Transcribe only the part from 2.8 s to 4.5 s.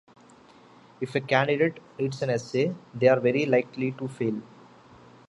they are very likely to fail.